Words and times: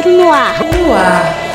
Teatro 0.00 0.16
no 0.16 0.32
ar. 0.32 0.58
No 0.64 0.92
ar. 0.94 1.50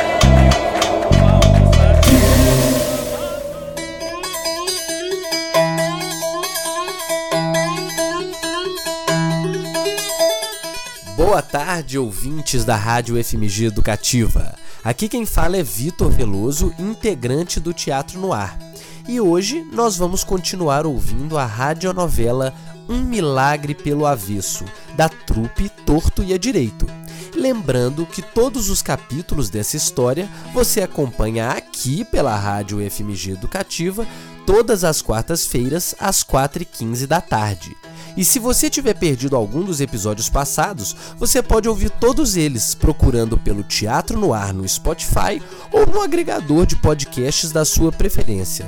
Boa 11.15 11.41
tarde, 11.41 11.97
ouvintes 11.97 12.63
da 12.63 12.75
Rádio 12.75 13.21
FMG 13.23 13.65
Educativa. 13.65 14.53
Aqui 14.83 15.09
quem 15.09 15.25
fala 15.25 15.57
é 15.57 15.63
Vitor 15.63 16.11
Veloso, 16.11 16.73
integrante 16.77 17.59
do 17.59 17.73
Teatro 17.73 18.19
no 18.19 18.31
Ar. 18.31 18.57
E 19.07 19.19
hoje 19.19 19.65
nós 19.71 19.97
vamos 19.97 20.23
continuar 20.23 20.85
ouvindo 20.85 21.37
a 21.37 21.45
radionovela 21.45 22.53
Um 22.87 23.01
Milagre 23.01 23.73
pelo 23.73 24.05
Avesso, 24.05 24.65
da 24.95 25.09
trupe 25.09 25.69
Torto 25.85 26.23
e 26.23 26.33
a 26.33 26.37
Direito. 26.37 26.87
Lembrando 27.35 28.05
que 28.05 28.21
todos 28.21 28.69
os 28.69 28.81
capítulos 28.81 29.49
dessa 29.49 29.77
história 29.77 30.29
você 30.53 30.81
acompanha 30.81 31.49
aqui 31.49 32.03
pela 32.05 32.35
Rádio 32.35 32.79
FMG 32.89 33.31
Educativa 33.31 34.07
todas 34.45 34.83
as 34.83 35.01
quartas-feiras 35.01 35.95
às 35.99 36.23
4h15 36.23 37.05
da 37.05 37.19
tarde. 37.19 37.75
E 38.15 38.23
se 38.23 38.39
você 38.39 38.69
tiver 38.69 38.93
perdido 38.93 39.35
algum 39.35 39.63
dos 39.63 39.81
episódios 39.81 40.29
passados, 40.29 40.95
você 41.17 41.43
pode 41.43 41.67
ouvir 41.67 41.89
todos 41.89 42.37
eles 42.37 42.73
procurando 42.73 43.37
pelo 43.37 43.63
Teatro 43.63 44.17
no 44.17 44.33
Ar 44.33 44.53
no 44.53 44.67
Spotify 44.67 45.41
ou 45.71 45.85
no 45.85 46.01
agregador 46.01 46.65
de 46.65 46.77
podcasts 46.77 47.51
da 47.51 47.65
sua 47.65 47.91
preferência. 47.91 48.65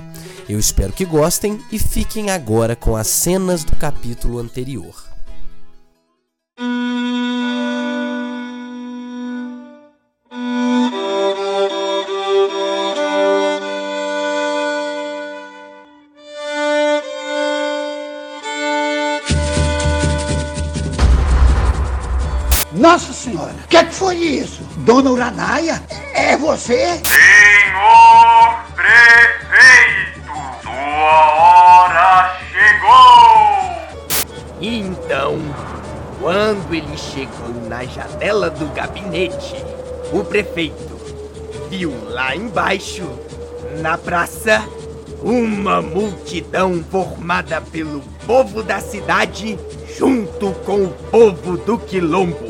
Eu 0.49 0.59
espero 0.59 0.91
que 0.91 1.05
gostem 1.05 1.59
e 1.71 1.79
fiquem 1.79 2.29
agora 2.29 2.75
com 2.75 2.95
as 2.95 3.07
cenas 3.07 3.63
do 3.63 3.75
capítulo 3.75 4.39
anterior. 4.39 5.06
Nossa 22.77 23.11
Senhora, 23.11 23.55
o 23.63 23.67
que, 23.67 23.75
é 23.75 23.83
que 23.83 23.93
foi 23.95 24.15
isso? 24.17 24.61
Dona 24.77 25.09
Uranaia, 25.09 25.81
é 26.13 26.37
você? 26.37 27.01
Senhor 27.03 28.65
prefeito, 28.75 30.31
sua 30.61 31.31
hora 31.33 32.39
chegou! 32.51 34.17
Então, 34.61 35.39
quando 36.21 36.71
ele 36.71 36.95
chegou 36.95 37.49
na 37.67 37.83
janela 37.83 38.51
do 38.51 38.67
gabinete, 38.67 39.55
o 40.13 40.23
prefeito 40.23 40.99
viu 41.71 41.91
lá 42.11 42.35
embaixo, 42.35 43.09
na 43.81 43.97
praça, 43.97 44.63
uma 45.23 45.81
multidão 45.81 46.85
formada 46.91 47.59
pelo 47.59 48.01
povo 48.27 48.61
da 48.61 48.79
cidade 48.79 49.57
junto 49.97 50.51
com 50.63 50.83
o 50.83 50.89
povo 51.09 51.57
do 51.57 51.79
quilombo 51.79 52.46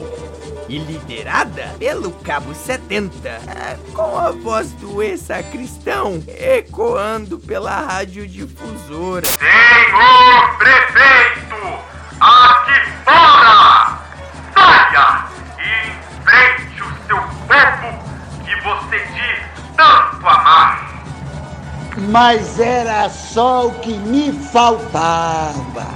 e 0.70 0.80
liderada 0.80 1.76
pelo 1.80 2.12
Cabo 2.12 2.54
70, 2.54 3.28
é, 3.30 3.78
com 3.94 4.18
a 4.18 4.32
voz 4.32 4.72
do 4.74 5.02
ex-sacristão 5.02 6.24
ecoando 6.28 7.40
pela 7.40 7.82
radiodifusora. 7.82 9.26
Senhor 9.26 10.58
prefeito, 10.58 11.56
aqui 12.20 12.92
fora! 13.06 14.00
Saia 14.54 15.28
e 15.60 16.20
enfrente 16.20 16.84
o 16.84 17.08
seu 17.08 17.22
povo 17.48 17.90
que 18.44 18.62
você 18.62 19.00
diz 19.14 19.76
tanto 19.78 20.28
amar. 20.28 20.88
Mas 22.10 22.60
era 22.60 23.10
só 23.10 23.68
o 23.68 23.80
que 23.80 23.94
me 23.94 24.34
faltava. 24.52 25.88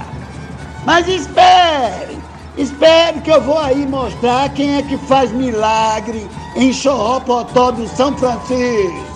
Mas 0.84 1.06
espere! 1.06 2.21
Espere 2.56 3.20
que 3.22 3.30
eu 3.30 3.40
vou 3.40 3.58
aí 3.58 3.86
mostrar 3.86 4.50
quem 4.50 4.76
é 4.76 4.82
que 4.82 4.98
faz 4.98 5.32
milagre 5.32 6.28
em 6.54 6.72
Xorropotó 6.72 7.70
do 7.70 7.88
São 7.88 8.16
Francisco. 8.16 9.12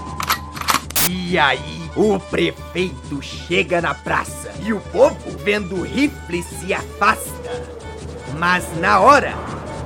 E 1.11 1.39
aí, 1.39 1.91
o 1.95 2.19
prefeito 2.19 3.21
chega 3.21 3.81
na 3.81 3.95
praça 3.95 4.51
e 4.63 4.73
o 4.73 4.81
povo, 4.81 5.17
vendo 5.45 5.77
o 5.77 5.83
rifle, 5.83 6.43
se 6.43 6.73
afasta. 6.73 7.67
Mas 8.39 8.65
na 8.81 9.01
hora, 9.01 9.35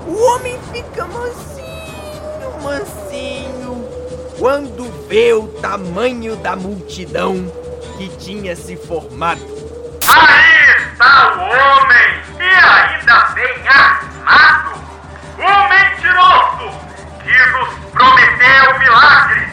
o 0.06 0.14
homem 0.14 0.56
fica 0.72 1.06
mansinho, 1.06 2.62
mansinho, 2.62 3.84
quando 4.38 5.08
vê 5.08 5.32
o 5.34 5.48
tamanho 5.60 6.36
da 6.36 6.54
multidão 6.54 7.52
que 7.98 8.08
tinha 8.16 8.54
se 8.54 8.76
formado. 8.76 9.42
Aí 10.06 10.92
está 10.92 11.34
o 11.36 11.40
homem 11.40 12.19
bem 13.34 13.66
armado, 13.66 14.72
o 15.37 15.69
mentiroso 15.69 16.81
que 17.25 17.47
nos 17.47 17.91
prometeu 17.91 18.78
milagres. 18.78 19.48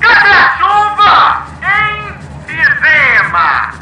Cadê 0.00 0.30
a 0.30 0.56
chuva 0.56 1.46
em 1.60 2.18
Fizema? 2.46 3.74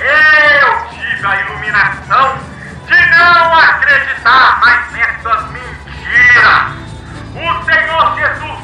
Eu 0.00 0.88
tive 0.90 1.26
a 1.26 1.40
iluminação 1.42 2.38
de 2.86 3.06
não 3.06 3.58
acreditar 3.58 4.58
mais 4.60 4.92
nessas 4.92 5.50
mentiras. 5.52 6.72
O 7.36 7.64
Senhor 7.64 8.16
Jesus 8.16 8.60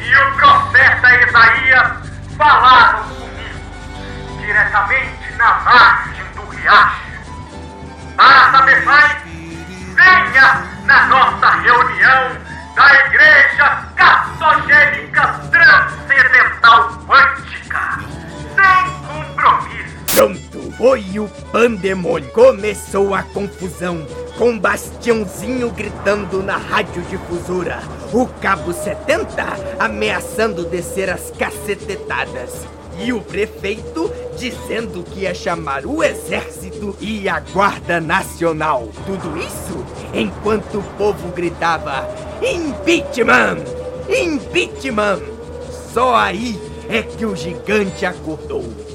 e 0.00 0.16
o 0.16 0.32
profeta 0.36 1.24
Isaías 1.26 1.92
falaram 2.36 3.02
comigo 3.08 3.60
diretamente 4.38 5.32
na 5.36 5.54
margem 5.60 6.24
do 6.36 6.48
riacho. 6.50 7.01
Pandemônio. 21.92 22.30
Começou 22.30 23.14
a 23.14 23.22
confusão, 23.22 24.06
com 24.38 24.58
Bastiãozinho 24.58 25.70
gritando 25.70 26.42
na 26.42 26.56
radiodifusora, 26.56 27.80
o 28.12 28.26
Cabo 28.26 28.72
70 28.72 29.76
ameaçando 29.78 30.64
descer 30.64 31.10
as 31.10 31.30
cacetetadas. 31.30 32.66
E 32.98 33.12
o 33.12 33.20
prefeito 33.20 34.10
dizendo 34.36 35.02
que 35.02 35.20
ia 35.20 35.34
chamar 35.34 35.86
o 35.86 36.02
exército 36.02 36.94
e 37.00 37.28
a 37.28 37.40
guarda 37.40 38.00
nacional. 38.00 38.88
Tudo 39.06 39.38
isso 39.38 39.84
enquanto 40.14 40.78
o 40.78 40.82
povo 40.98 41.28
gritava: 41.28 42.06
Impeachment! 42.42 43.64
Impeachment! 44.08 45.20
Só 45.92 46.14
aí 46.14 46.60
é 46.88 47.02
que 47.02 47.24
o 47.24 47.34
gigante 47.34 48.04
acordou. 48.04 48.91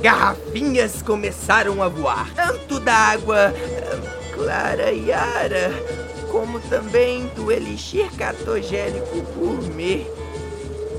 Garrafinhas 0.00 1.02
começaram 1.02 1.82
a 1.82 1.88
voar, 1.88 2.28
tanto 2.34 2.78
da 2.80 2.94
água 2.94 3.52
clara 4.32 4.92
e 4.92 5.12
ara, 5.12 5.72
como 6.30 6.60
também 6.60 7.26
do 7.34 7.50
elixir 7.50 8.10
catogênico 8.12 9.22
gourmet. 9.34 10.06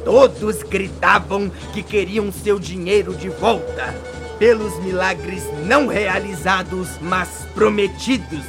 Todos 0.04 0.64
gritavam 0.64 1.50
que 1.74 1.84
queriam 1.84 2.32
seu 2.32 2.58
dinheiro 2.60 3.14
de 3.14 3.30
volta, 3.30 3.94
pelos 4.40 4.78
milagres 4.84 5.44
não 5.66 5.88
realizados, 5.88 6.90
mas 7.02 7.46
prometidos. 7.54 8.46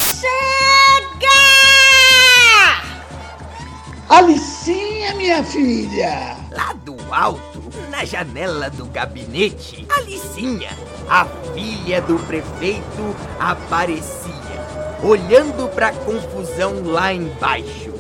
Alicinha, 4.09 5.15
minha 5.15 5.45
filha! 5.45 6.37
Lá 6.51 6.73
do 6.85 6.97
alto, 7.13 7.48
na 7.91 8.05
janela 8.05 8.71
do 8.71 8.87
gabinete, 8.87 9.87
Alicinha, 9.89 10.71
a 11.09 11.25
filha 11.55 12.01
do 12.03 12.19
prefeito, 12.21 13.17
aparecia, 13.39 14.33
olhando 15.03 15.69
para 15.75 15.89
a 15.89 15.93
confusão 15.93 16.83
lá 16.85 17.13
embaixo. 17.13 17.93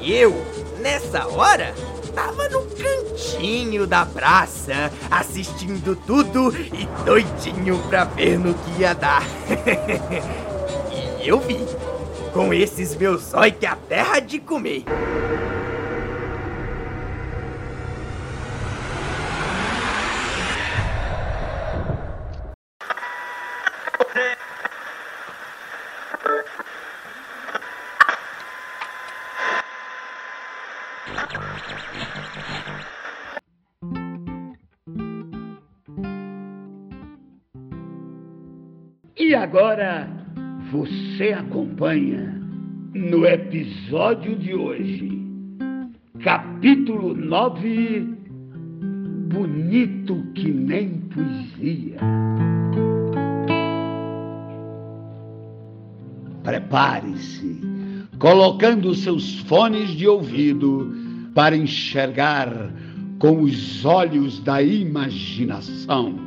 E 0.00 0.12
eu, 0.12 0.34
nessa 0.80 1.26
hora, 1.26 1.74
tava 2.14 2.48
no 2.48 2.62
cantinho 2.66 3.86
da 3.86 4.06
praça, 4.06 4.92
assistindo 5.10 5.96
tudo 6.06 6.54
e 6.56 6.86
doidinho 7.04 7.78
pra 7.88 8.04
ver 8.04 8.38
no 8.38 8.54
que 8.54 8.80
ia 8.80 8.94
dar. 8.94 9.22
e 11.22 11.28
eu 11.28 11.40
vi, 11.40 11.58
com 12.32 12.52
esses 12.52 12.94
meus 12.94 13.34
olhos 13.34 13.56
que 13.58 13.66
a 13.66 13.76
terra 13.76 14.20
de 14.20 14.38
comer. 14.38 14.84
Agora 39.36 40.08
você 40.70 41.32
acompanha 41.32 42.34
no 42.94 43.26
episódio 43.26 44.34
de 44.36 44.54
hoje, 44.54 45.22
capítulo 46.24 47.14
9 47.14 48.16
Bonito 49.28 50.24
que 50.34 50.50
nem 50.50 50.88
poesia. 51.12 51.98
Prepare-se, 56.42 57.60
colocando 58.18 58.94
seus 58.94 59.40
fones 59.40 59.90
de 59.90 60.08
ouvido 60.08 60.94
para 61.34 61.54
enxergar 61.54 62.50
com 63.18 63.42
os 63.42 63.84
olhos 63.84 64.40
da 64.40 64.62
imaginação. 64.62 66.25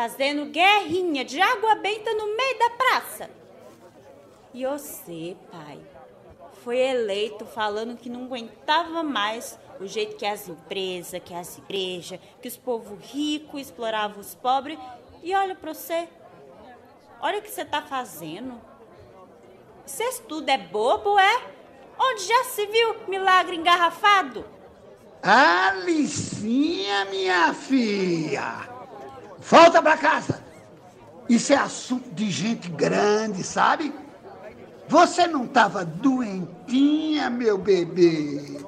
Fazendo 0.00 0.46
guerrinha 0.46 1.22
de 1.26 1.38
água 1.38 1.74
benta 1.74 2.14
no 2.14 2.34
meio 2.34 2.58
da 2.58 2.70
praça. 2.70 3.30
E 4.54 4.64
você, 4.64 5.36
pai, 5.52 5.78
foi 6.64 6.78
eleito 6.78 7.44
falando 7.44 7.98
que 7.98 8.08
não 8.08 8.24
aguentava 8.24 9.02
mais 9.02 9.58
o 9.78 9.86
jeito 9.86 10.16
que 10.16 10.24
as 10.24 10.48
empresas, 10.48 11.20
que 11.22 11.34
as 11.34 11.58
igrejas, 11.58 12.18
que 12.40 12.48
os 12.48 12.56
povos 12.56 12.98
ricos 13.12 13.60
exploravam 13.60 14.20
os 14.20 14.34
pobres. 14.34 14.78
E 15.22 15.34
olha 15.34 15.54
pra 15.54 15.74
você. 15.74 16.08
Olha 17.20 17.38
o 17.38 17.42
que 17.42 17.50
você 17.50 17.66
tá 17.66 17.82
fazendo. 17.82 18.58
Vocês 19.84 20.18
tudo 20.26 20.48
é 20.48 20.56
bobo, 20.56 21.18
é? 21.18 21.42
Onde 21.98 22.24
já 22.24 22.44
se 22.44 22.64
viu 22.64 23.06
milagre 23.06 23.54
engarrafado? 23.54 24.46
Alicinha, 25.22 27.04
minha 27.04 27.52
filha, 27.52 28.69
volta 29.40 29.82
pra 29.82 29.96
casa. 29.96 30.42
Isso 31.28 31.52
é 31.52 31.56
assunto 31.56 32.10
de 32.10 32.30
gente 32.30 32.68
grande, 32.68 33.42
sabe? 33.42 33.92
Você 34.88 35.26
não 35.26 35.44
estava 35.44 35.84
doentinha, 35.84 37.30
meu 37.30 37.56
bebê? 37.56 38.60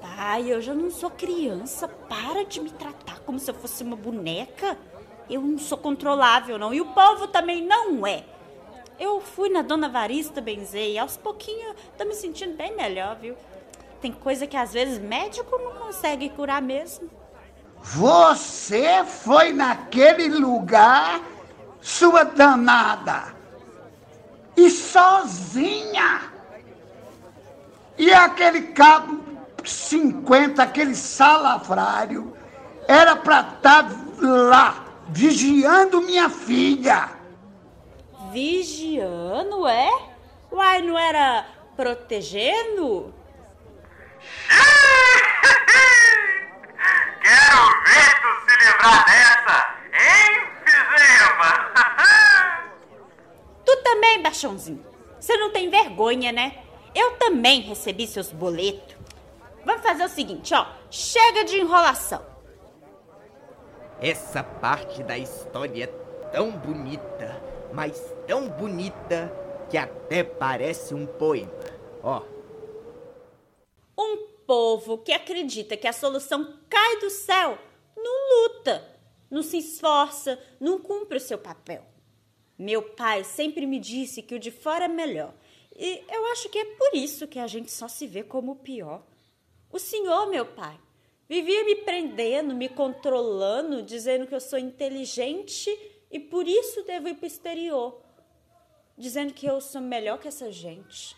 Pai, 0.00 0.52
eu 0.52 0.60
já 0.60 0.72
não 0.72 0.90
sou 0.90 1.10
criança. 1.10 1.88
Para 1.88 2.44
de 2.44 2.60
me 2.60 2.70
tratar 2.70 3.18
como 3.20 3.38
se 3.38 3.50
eu 3.50 3.54
fosse 3.54 3.82
uma 3.82 3.96
boneca. 3.96 4.78
Eu 5.28 5.42
não 5.42 5.58
sou 5.58 5.76
controlável, 5.76 6.56
não. 6.56 6.72
E 6.72 6.80
o 6.80 6.86
povo 6.86 7.26
também 7.26 7.66
não 7.66 8.06
é. 8.06 8.24
Eu 8.98 9.20
fui 9.20 9.48
na 9.48 9.60
dona 9.60 9.88
Varista 9.88 10.40
benzer 10.40 10.90
e 10.90 10.98
aos 10.98 11.16
pouquinhos 11.16 11.74
tô 11.98 12.04
me 12.04 12.14
sentindo 12.14 12.56
bem 12.56 12.74
melhor, 12.74 13.16
viu? 13.16 13.34
Tem 14.00 14.12
coisa 14.12 14.46
que 14.46 14.56
às 14.56 14.72
vezes 14.72 14.98
médico 14.98 15.58
não 15.58 15.72
consegue 15.72 16.28
curar 16.30 16.62
mesmo. 16.62 17.10
Você 17.94 19.04
foi 19.04 19.52
naquele 19.52 20.28
lugar, 20.28 21.20
sua 21.80 22.24
danada, 22.24 23.34
e 24.56 24.68
sozinha. 24.68 26.32
E 27.96 28.12
aquele 28.12 28.62
cabo 28.72 29.20
50, 29.64 30.62
aquele 30.62 30.96
salafrário, 30.96 32.36
era 32.88 33.14
para 33.14 33.40
estar 33.40 33.84
tá 33.84 33.96
lá, 34.20 34.84
vigiando 35.08 36.00
minha 36.02 36.28
filha. 36.28 37.10
Vigiando, 38.32 39.66
é? 39.66 39.90
Uai, 40.50 40.82
não 40.82 40.98
era 40.98 41.46
protegendo? 41.76 43.14
Quero 47.26 47.82
ver 47.82 48.20
tu 48.20 48.28
se 48.46 48.56
livrar 48.56 49.04
dessa, 49.04 49.56
hein, 49.92 50.46
Fizema? 50.64 51.50
tu 53.66 53.76
também, 53.82 54.22
baixãozinho. 54.22 54.86
Você 55.18 55.36
não 55.36 55.50
tem 55.50 55.68
vergonha, 55.68 56.30
né? 56.30 56.62
Eu 56.94 57.16
também 57.16 57.62
recebi 57.62 58.06
seus 58.06 58.30
boletos. 58.30 58.94
Vamos 59.64 59.82
fazer 59.82 60.04
o 60.04 60.08
seguinte, 60.08 60.54
ó. 60.54 60.68
Chega 60.88 61.42
de 61.42 61.58
enrolação. 61.58 62.24
Essa 64.00 64.44
parte 64.44 65.02
da 65.02 65.18
história 65.18 65.82
é 65.82 66.30
tão 66.30 66.52
bonita, 66.52 67.42
mas 67.72 68.14
tão 68.28 68.48
bonita 68.48 69.32
que 69.68 69.76
até 69.76 70.22
parece 70.22 70.94
um 70.94 71.04
poema. 71.04 71.50
Ó. 72.04 72.22
Um 73.98 74.25
povo 74.46 74.98
que 74.98 75.12
acredita 75.12 75.76
que 75.76 75.88
a 75.88 75.92
solução 75.92 76.58
cai 76.68 77.00
do 77.00 77.10
céu 77.10 77.58
não 77.96 78.44
luta, 78.44 78.86
não 79.30 79.42
se 79.42 79.58
esforça, 79.58 80.38
não 80.60 80.78
cumpre 80.78 81.18
o 81.18 81.20
seu 81.20 81.38
papel. 81.38 81.84
Meu 82.58 82.82
pai 82.82 83.24
sempre 83.24 83.66
me 83.66 83.78
disse 83.78 84.22
que 84.22 84.34
o 84.34 84.38
de 84.38 84.50
fora 84.50 84.84
é 84.84 84.88
melhor. 84.88 85.34
E 85.74 86.04
eu 86.08 86.26
acho 86.26 86.48
que 86.48 86.58
é 86.58 86.64
por 86.64 86.94
isso 86.94 87.26
que 87.26 87.38
a 87.38 87.46
gente 87.46 87.70
só 87.70 87.88
se 87.88 88.06
vê 88.06 88.22
como 88.22 88.52
o 88.52 88.56
pior. 88.56 89.04
O 89.70 89.78
senhor, 89.78 90.26
meu 90.28 90.46
pai, 90.46 90.78
vivia 91.28 91.64
me 91.64 91.76
prendendo, 91.76 92.54
me 92.54 92.68
controlando, 92.68 93.82
dizendo 93.82 94.26
que 94.26 94.34
eu 94.34 94.40
sou 94.40 94.58
inteligente 94.58 95.68
e 96.10 96.18
por 96.18 96.46
isso 96.46 96.82
devo 96.84 97.08
ir 97.08 97.16
para 97.16 97.24
o 97.24 97.26
exterior, 97.26 98.00
dizendo 98.96 99.34
que 99.34 99.44
eu 99.44 99.60
sou 99.60 99.82
melhor 99.82 100.18
que 100.18 100.28
essa 100.28 100.50
gente. 100.50 101.16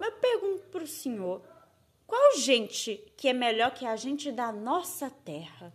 Mas 0.00 0.08
eu 0.08 0.16
pergunto 0.16 0.66
para 0.68 0.82
o 0.82 0.86
senhor, 0.86 1.42
qual 2.08 2.38
gente 2.38 3.04
que 3.18 3.28
é 3.28 3.34
melhor 3.34 3.72
que 3.72 3.84
a 3.84 3.94
gente 3.94 4.32
da 4.32 4.50
nossa 4.50 5.10
terra? 5.26 5.70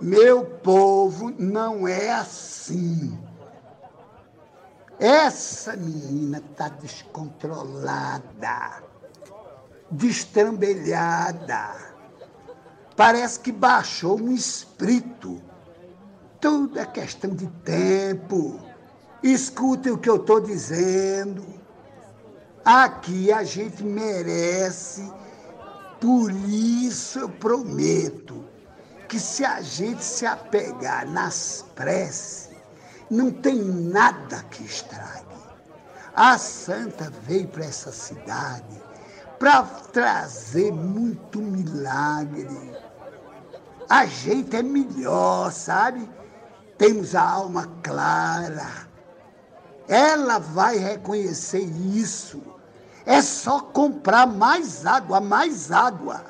Meu 0.00 0.44
povo 0.44 1.32
não 1.38 1.86
é 1.86 2.10
assim. 2.10 3.16
Essa 4.98 5.76
menina 5.76 6.42
tá 6.56 6.68
descontrolada, 6.68 8.82
destrambelhada. 9.88 11.94
Parece 12.96 13.38
que 13.38 13.52
baixou 13.52 14.20
um 14.20 14.32
espírito. 14.32 15.40
Tudo 16.40 16.80
é 16.80 16.86
questão 16.86 17.30
de 17.30 17.46
tempo. 17.64 18.58
Escutem 19.22 19.92
o 19.92 19.98
que 19.98 20.10
eu 20.10 20.16
estou 20.16 20.40
dizendo. 20.40 21.62
Aqui 22.64 23.30
a 23.30 23.44
gente 23.44 23.84
merece, 23.84 25.12
por 26.00 26.30
isso 26.30 27.18
eu 27.18 27.28
prometo 27.28 28.42
que 29.06 29.20
se 29.20 29.44
a 29.44 29.60
gente 29.60 30.02
se 30.02 30.24
apegar 30.24 31.06
nas 31.06 31.62
preces, 31.74 32.48
não 33.10 33.30
tem 33.30 33.62
nada 33.62 34.42
que 34.50 34.64
estrague. 34.64 35.26
A 36.16 36.38
santa 36.38 37.12
veio 37.26 37.48
para 37.48 37.66
essa 37.66 37.92
cidade 37.92 38.82
para 39.38 39.62
trazer 39.92 40.72
muito 40.72 41.40
milagre. 41.40 42.74
A 43.90 44.06
gente 44.06 44.56
é 44.56 44.62
melhor, 44.62 45.52
sabe? 45.52 46.08
Temos 46.78 47.14
a 47.14 47.20
alma 47.20 47.70
clara. 47.82 48.88
Ela 49.86 50.38
vai 50.38 50.78
reconhecer 50.78 51.60
isso 51.60 52.53
é 53.06 53.20
só 53.20 53.60
comprar 53.60 54.26
mais 54.26 54.86
água, 54.86 55.20
mais 55.20 55.70
água. 55.70 56.24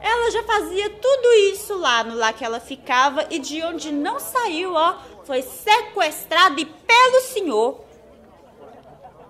Ela 0.00 0.30
já 0.30 0.42
fazia 0.44 0.88
tudo 0.88 1.32
isso 1.52 1.76
lá 1.76 2.02
no 2.02 2.14
lá 2.16 2.32
que 2.32 2.44
ela 2.44 2.58
ficava 2.58 3.26
e 3.30 3.38
de 3.38 3.62
onde 3.62 3.92
não 3.92 4.18
saiu, 4.18 4.72
ó, 4.74 4.96
foi 5.24 5.42
sequestrada 5.42 6.56
pelo 6.56 7.20
senhor. 7.20 7.84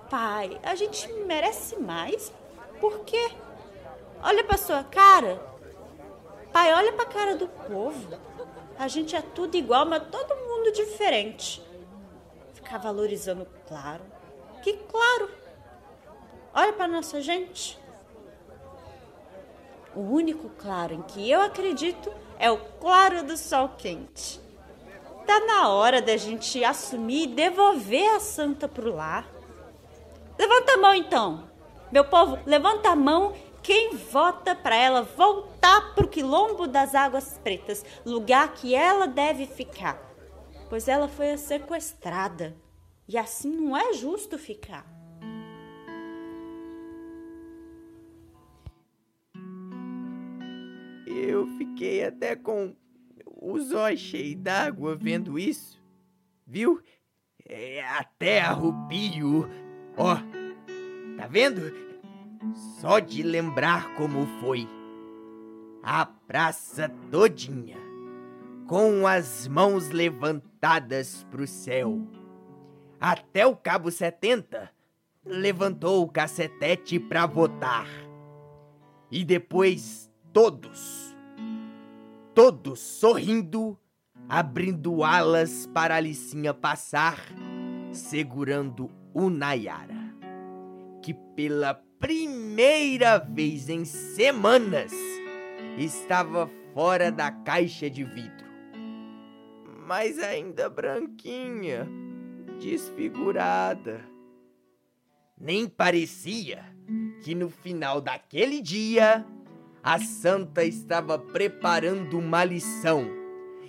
Pai, 0.09 0.59
a 0.63 0.75
gente 0.75 1.13
merece 1.25 1.77
mais. 1.77 2.33
Por 2.81 3.01
quê? 3.01 3.31
Olha 4.23 4.45
pra 4.45 4.57
sua 4.57 4.85
cara. 4.85 5.41
Pai, 6.53 6.73
olha 6.75 6.93
pra 6.93 7.05
cara 7.05 7.37
do 7.37 7.49
povo. 7.49 8.19
A 8.79 8.89
gente 8.89 9.15
é 9.15 9.23
tudo 9.23 9.57
igual, 9.57 9.87
mas 9.87 10.05
todo 10.11 10.35
mundo 10.35 10.73
diferente. 10.73 11.63
Ficar 12.55 12.79
valorizando 12.79 13.47
claro. 13.69 14.03
Que 14.63 14.75
claro. 14.75 15.39
Olha 16.52 16.73
para 16.73 16.88
nossa 16.88 17.21
gente. 17.21 17.78
O 19.95 20.00
único 20.00 20.49
claro 20.50 20.95
em 20.95 21.02
que 21.02 21.28
eu 21.30 21.40
acredito 21.40 22.12
é 22.38 22.50
o 22.50 22.59
claro 22.80 23.25
do 23.25 23.37
sol 23.37 23.71
quente. 23.76 24.40
Tá 25.26 25.40
na 25.40 25.69
hora 25.69 26.00
da 26.02 26.16
gente 26.16 26.64
assumir 26.64 27.25
e 27.25 27.35
devolver 27.35 28.14
a 28.14 28.21
santa 28.21 28.66
pro 28.66 28.95
lar. 28.95 29.28
Levanta 30.38 30.73
a 30.73 30.76
mão 30.78 30.95
então. 30.95 31.50
Meu 31.92 32.04
povo, 32.04 32.38
levanta 32.47 32.90
a 32.90 32.97
mão 32.97 33.35
quem 33.62 33.97
vota 33.97 34.54
para 34.54 34.75
ela 34.75 35.02
voltar 35.02 35.95
pro 35.95 36.09
quilombo 36.09 36.66
das 36.66 36.95
águas 36.95 37.38
pretas, 37.42 37.85
lugar 38.04 38.54
que 38.54 38.75
ela 38.75 39.07
deve 39.07 39.47
ficar. 39.47 40.00
Pois 40.69 40.88
ela 40.88 41.09
foi 41.09 41.37
sequestrada. 41.37 42.57
E 43.07 43.19
assim 43.19 43.50
não 43.50 43.76
é 43.76 43.92
justo 43.92 44.38
ficar. 44.38 45.00
Fiquei 51.81 52.05
até 52.05 52.37
com 52.37 52.77
os 53.41 53.73
olhos 53.73 54.01
cheios 54.01 54.37
d'água 54.37 54.95
vendo 54.95 55.39
isso. 55.39 55.83
Viu? 56.47 56.79
É 57.49 57.83
até 57.83 58.43
arrepio. 58.43 59.49
Ó, 59.97 60.17
tá 61.17 61.27
vendo? 61.27 61.73
Só 62.81 62.99
de 62.99 63.23
lembrar 63.23 63.95
como 63.95 64.27
foi. 64.43 64.69
A 65.83 66.05
praça 66.05 66.91
todinha, 67.11 67.79
com 68.69 69.07
as 69.07 69.49
mãos 69.49 69.89
levantadas 69.89 71.25
pro 71.31 71.47
céu. 71.47 71.99
Até 73.01 73.47
o 73.47 73.57
cabo 73.57 73.91
70 73.91 74.71
levantou 75.25 76.05
o 76.05 76.11
cacetete 76.11 77.01
pra 77.01 77.25
votar. 77.25 77.89
E 79.11 79.25
depois 79.25 80.11
todos, 80.31 81.10
todos 82.35 82.79
sorrindo, 82.81 83.79
abrindo 84.29 85.03
alas 85.03 85.67
para 85.73 85.97
a 85.97 86.01
Licinha 86.01 86.55
passar, 86.55 87.19
segurando 87.93 88.91
o 89.13 89.29
Nayara, 89.29 90.15
que 91.03 91.15
pela 91.15 91.75
primeira 91.99 93.19
vez 93.19 93.69
em 93.69 93.85
semanas 93.85 94.93
estava 95.77 96.49
fora 96.73 97.11
da 97.11 97.31
caixa 97.31 97.91
de 97.91 98.05
vidro, 98.05 98.47
mas 99.87 100.19
ainda 100.19 100.69
branquinha, 100.71 101.89
desfigurada. 102.61 104.09
Nem 105.39 105.67
parecia 105.67 106.65
que 107.23 107.35
no 107.35 107.49
final 107.49 108.01
daquele 108.01 108.61
dia 108.61 109.27
a 109.83 109.99
santa 109.99 110.65
estava 110.65 111.19
preparando 111.19 112.19
uma 112.19 112.45
lição 112.45 113.07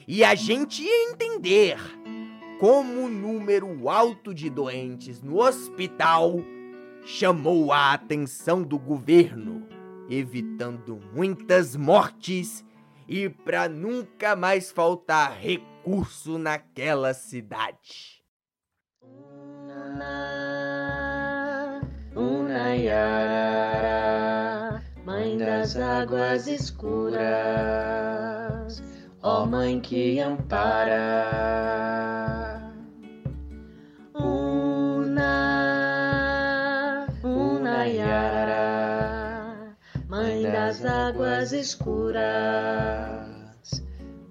e 0.07 0.23
a 0.23 0.35
gente 0.35 0.83
ia 0.83 1.11
entender 1.11 1.77
como 2.59 3.05
o 3.05 3.09
número 3.09 3.89
alto 3.89 4.33
de 4.33 4.49
doentes 4.49 5.21
no 5.21 5.41
hospital 5.41 6.39
chamou 7.05 7.71
a 7.71 7.93
atenção 7.93 8.61
do 8.61 8.77
governo, 8.77 9.67
evitando 10.09 10.99
muitas 11.13 11.75
mortes 11.75 12.63
e 13.07 13.27
para 13.29 13.67
nunca 13.67 14.35
mais 14.35 14.71
faltar 14.71 15.37
recurso 15.37 16.37
naquela 16.37 17.13
cidade. 17.13 18.21
Unayara, 22.15 23.41
mãe 25.31 25.37
das 25.37 25.77
águas 25.77 26.47
escuras, 26.47 27.21
ó 29.23 29.45
mãe 29.45 29.79
que 29.79 30.19
ampara. 30.19 31.29
Una, 34.13 35.37
Unayara, 37.23 38.57
mãe 40.09 40.43
das 40.43 40.83
águas 40.85 41.53
escuras, 41.53 42.21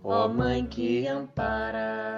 ó 0.05 0.29
mãe 0.29 0.67
que 0.67 1.07
ampara. 1.09 2.11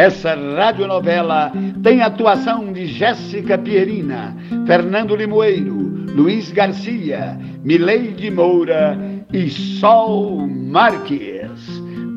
Essa 0.00 0.34
radionovela 0.34 1.52
tem 1.82 2.00
atuação 2.00 2.72
de 2.72 2.86
Jéssica 2.86 3.58
Pierina, 3.58 4.34
Fernando 4.66 5.14
Limoeiro, 5.14 6.06
Luiz 6.16 6.50
Garcia, 6.50 7.38
Mileide 7.62 8.30
Moura 8.30 8.98
e 9.30 9.50
Sol 9.50 10.48
Marques. 10.48 11.50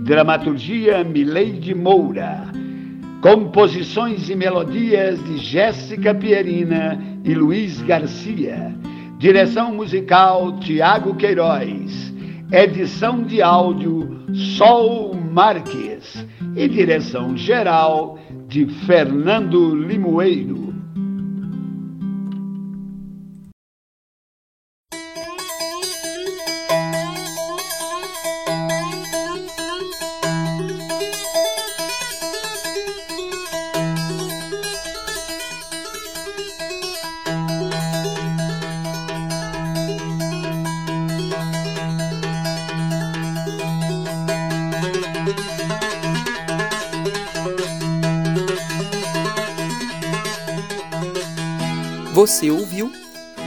Dramaturgia 0.05 1.03
Mileide 1.03 1.75
Moura. 1.75 2.45
Composições 3.19 4.29
e 4.29 4.35
melodias 4.35 5.21
de 5.25 5.35
Jéssica 5.35 6.15
Pierina 6.15 6.97
e 7.25 7.33
Luiz 7.33 7.81
Garcia. 7.81 8.73
Direção 9.17 9.75
musical 9.75 10.57
Tiago 10.59 11.15
Queiroz. 11.15 12.12
Edição 12.53 13.23
de 13.23 13.41
áudio 13.41 14.27
Sol 14.55 15.15
Marques 15.15 16.23
e 16.55 16.67
direção 16.67 17.35
geral 17.35 18.19
de 18.47 18.67
Fernando 18.85 19.73
Limoeiro. 19.73 20.72
Você 52.25 52.49
ouviu 52.49 52.89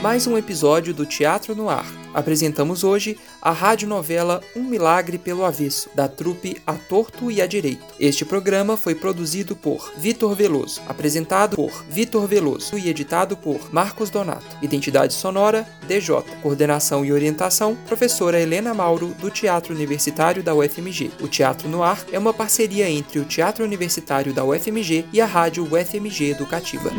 mais 0.03 0.27
um 0.27 0.37
episódio 0.37 0.93
do 0.93 1.03
Teatro 1.03 1.55
no 1.55 1.67
Ar. 1.67 1.87
Apresentamos 2.13 2.83
hoje 2.83 3.17
a 3.41 3.51
radionovela 3.51 4.39
Um 4.55 4.61
Milagre 4.61 5.17
pelo 5.17 5.43
Avesso, 5.43 5.89
da 5.95 6.07
trupe 6.07 6.61
A 6.63 6.75
Torto 6.75 7.31
e 7.31 7.41
a 7.41 7.47
Direito. 7.47 7.83
Este 7.99 8.23
programa 8.23 8.77
foi 8.77 8.93
produzido 8.93 9.55
por 9.55 9.91
Vitor 9.97 10.35
Veloso, 10.35 10.79
apresentado 10.87 11.55
por 11.55 11.83
Vitor 11.89 12.27
Veloso 12.27 12.77
e 12.77 12.87
editado 12.87 13.35
por 13.35 13.73
Marcos 13.73 14.11
Donato. 14.11 14.45
Identidade 14.61 15.15
sonora 15.15 15.67
DJ. 15.87 16.21
Coordenação 16.43 17.03
e 17.03 17.11
orientação 17.11 17.75
professora 17.87 18.39
Helena 18.39 18.75
Mauro 18.75 19.07
do 19.19 19.31
Teatro 19.31 19.73
Universitário 19.73 20.43
da 20.43 20.53
UFMG. 20.53 21.13
O 21.19 21.27
Teatro 21.27 21.67
no 21.67 21.81
Ar 21.81 22.05
é 22.11 22.19
uma 22.19 22.31
parceria 22.31 22.87
entre 22.87 23.17
o 23.17 23.25
Teatro 23.25 23.65
Universitário 23.65 24.33
da 24.33 24.45
UFMG 24.45 25.07
e 25.11 25.19
a 25.19 25.25
Rádio 25.25 25.63
UFMG 25.63 26.29
Educativa. 26.29 26.91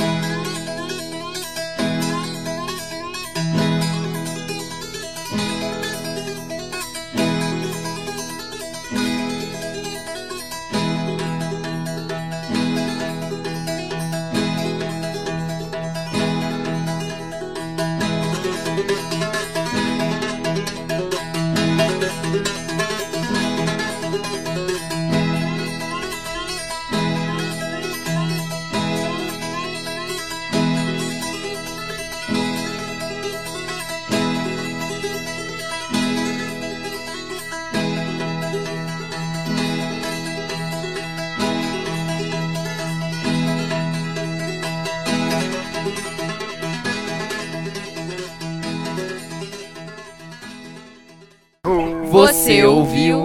Você 52.49 52.64
ouviu? 52.64 53.23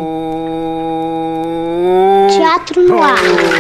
Teatro 2.29 2.83
no 2.83 3.01
ar. 3.01 3.52